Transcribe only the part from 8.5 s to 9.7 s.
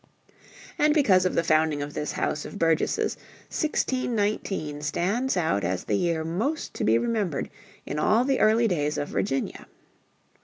days of Virginia.